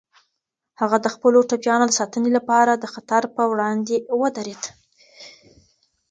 هغه 0.81 0.97
د 1.01 1.07
خپلو 1.15 1.39
ټپيانو 1.49 1.85
د 1.87 1.93
ساتنې 1.99 2.31
لپاره 2.37 2.71
د 2.75 2.85
خطر 2.93 3.23
په 3.35 3.43
وړاندې 3.51 3.95
ودرید. 4.21 4.63